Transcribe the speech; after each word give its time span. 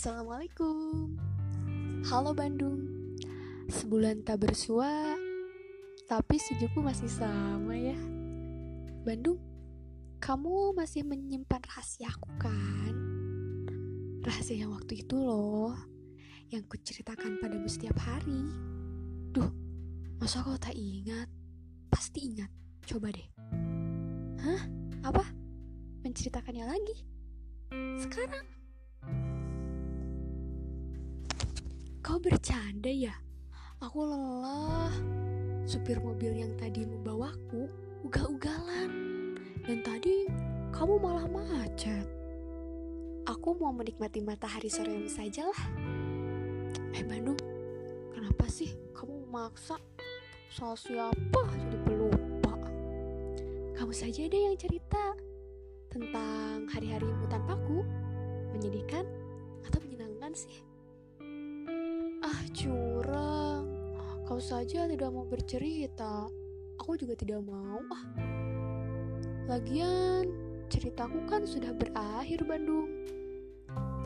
Assalamualaikum 0.00 1.12
Halo 2.08 2.32
Bandung 2.32 2.88
Sebulan 3.68 4.24
tak 4.24 4.48
bersua 4.48 4.88
Tapi 6.08 6.40
sejukku 6.40 6.80
masih 6.80 7.12
sama 7.12 7.76
ya 7.76 8.00
Bandung 9.04 9.36
Kamu 10.16 10.72
masih 10.72 11.04
menyimpan 11.04 11.60
rahasia 11.68 12.08
aku 12.08 12.32
kan? 12.40 12.96
Rahasia 14.24 14.64
yang 14.64 14.72
waktu 14.72 15.04
itu 15.04 15.20
loh 15.20 15.76
Yang 16.48 16.72
kuceritakan 16.72 17.36
padamu 17.36 17.68
setiap 17.68 18.00
hari 18.00 18.40
Duh 19.36 19.52
Masa 20.16 20.40
kau 20.40 20.56
tak 20.56 20.80
ingat? 20.80 21.28
Pasti 21.92 22.24
ingat 22.24 22.48
Coba 22.88 23.12
deh 23.12 23.28
Hah? 24.48 24.64
Apa? 25.12 25.28
Menceritakannya 26.00 26.64
lagi? 26.64 26.96
Sekarang? 28.00 28.59
Kau 32.00 32.16
bercanda 32.16 32.88
ya? 32.88 33.12
Aku 33.84 34.08
lelah. 34.08 34.88
Supir 35.68 36.00
mobil 36.00 36.32
yang 36.32 36.56
tadi 36.56 36.88
membawaku 36.88 37.68
ugal-ugalan. 38.08 38.88
Dan 39.68 39.84
tadi 39.84 40.24
kamu 40.72 40.96
malah 40.96 41.28
macet. 41.28 42.08
Aku 43.28 43.52
mau 43.60 43.68
menikmati 43.76 44.24
matahari 44.24 44.72
sore 44.72 44.96
yang 44.96 45.12
saja 45.12 45.44
lah. 45.44 45.62
Eh 46.96 47.04
Bandung, 47.04 47.36
kenapa 48.16 48.48
sih 48.48 48.72
kamu 48.96 49.28
memaksa? 49.28 49.76
Soal 50.48 50.80
siapa 50.80 51.42
jadi 51.52 51.78
pelupa? 51.84 52.56
Kamu 53.76 53.92
saja 53.92 54.24
deh 54.24 54.42
yang 54.48 54.56
cerita 54.56 55.12
tentang 55.92 56.64
hari-harimu 56.72 57.28
tanpaku. 57.28 57.84
Menyedihkan 58.56 59.04
atau 59.68 59.78
menyenangkan 59.84 60.32
sih? 60.32 60.69
Ah, 62.30 62.46
curang. 62.54 63.66
Kau 64.22 64.38
saja 64.38 64.86
tidak 64.86 65.10
mau 65.10 65.26
bercerita. 65.26 66.30
Aku 66.78 66.94
juga 66.94 67.18
tidak 67.18 67.42
mau. 67.42 67.82
Ah. 67.90 68.04
Lagian, 69.50 70.30
ceritaku 70.70 71.26
kan 71.26 71.42
sudah 71.42 71.74
berakhir, 71.74 72.46
Bandung. 72.46 72.86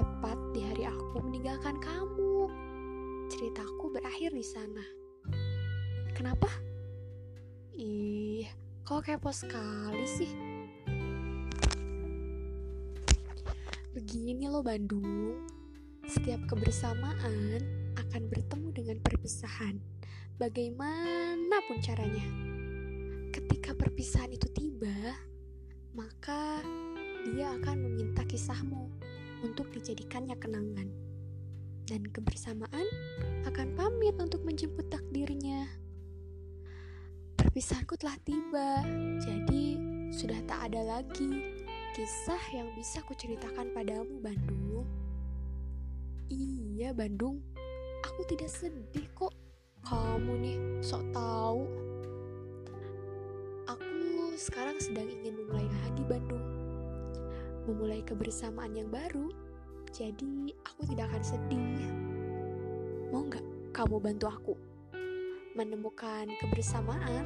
Tepat 0.00 0.40
di 0.56 0.64
hari 0.64 0.88
aku 0.88 1.20
meninggalkan 1.20 1.76
kamu. 1.84 2.48
Ceritaku 3.28 3.92
berakhir 3.92 4.32
di 4.32 4.40
sana. 4.40 4.84
Kenapa? 6.16 6.48
Ih, 7.76 8.48
kau 8.88 9.04
kepo 9.04 9.36
sekali 9.36 10.08
sih. 10.08 10.32
Begini 13.92 14.48
loh 14.48 14.64
Bandung, 14.64 15.44
setiap 16.08 16.40
kebersamaan 16.48 17.83
akan 18.14 18.30
bertemu 18.30 18.68
dengan 18.70 18.98
perpisahan, 19.02 19.74
bagaimanapun 20.38 21.82
caranya. 21.82 22.22
Ketika 23.34 23.74
perpisahan 23.74 24.30
itu 24.30 24.46
tiba, 24.54 25.18
maka 25.98 26.62
dia 27.26 27.50
akan 27.58 27.74
meminta 27.82 28.22
kisahmu 28.22 28.86
untuk 29.42 29.66
dijadikannya 29.74 30.38
kenangan. 30.38 30.86
Dan 31.90 32.06
kebersamaan 32.06 32.86
akan 33.50 33.74
pamit 33.74 34.14
untuk 34.22 34.46
menjemput 34.46 34.86
takdirnya. 34.94 35.66
Perpisahanku 37.34 37.98
telah 37.98 38.14
tiba, 38.22 38.78
jadi 39.26 39.74
sudah 40.14 40.38
tak 40.46 40.70
ada 40.70 40.86
lagi 40.86 41.50
kisah 41.98 42.42
yang 42.54 42.70
bisa 42.78 43.02
kuceritakan 43.10 43.74
padamu, 43.74 44.22
Bandung. 44.22 44.86
Iya, 46.30 46.94
Bandung 46.94 47.53
aku 48.04 48.20
tidak 48.28 48.52
sedih 48.52 49.08
kok. 49.16 49.32
Kamu 49.84 50.32
nih 50.40 50.56
sok 50.84 51.04
tahu. 51.12 51.64
Aku 53.68 54.36
sekarang 54.36 54.76
sedang 54.80 55.08
ingin 55.08 55.40
memulai 55.40 55.68
lagi 55.88 56.04
Bandung. 56.04 56.44
Memulai 57.64 58.00
kebersamaan 58.04 58.76
yang 58.76 58.92
baru. 58.92 59.32
Jadi 59.92 60.52
aku 60.68 60.80
tidak 60.92 61.12
akan 61.12 61.24
sedih. 61.24 61.80
Mau 63.08 63.24
nggak 63.24 63.44
kamu 63.72 63.96
bantu 64.00 64.26
aku? 64.28 64.54
Menemukan 65.54 66.28
kebersamaan 66.42 67.24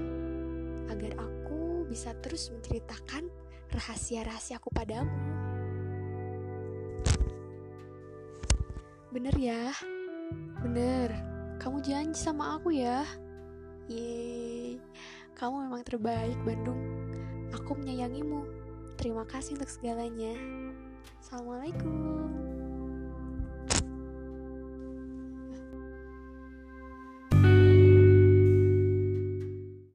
agar 0.92 1.16
aku 1.16 1.88
bisa 1.88 2.12
terus 2.20 2.52
menceritakan 2.52 3.32
rahasia-rahasiaku 3.72 4.68
padamu. 4.70 5.10
Bener 9.08 9.32
ya 9.40 9.72
Bener, 10.64 11.10
kamu 11.62 11.82
janji 11.84 12.18
sama 12.18 12.58
aku 12.58 12.74
ya. 12.74 13.04
Yeay, 13.88 14.80
kamu 15.38 15.68
memang 15.68 15.82
terbaik 15.86 16.36
Bandung. 16.44 16.80
Aku 17.54 17.78
menyayangimu. 17.78 18.44
Terima 18.98 19.24
kasih 19.24 19.56
untuk 19.56 19.70
segalanya. 19.70 20.34
Assalamualaikum. 21.22 22.47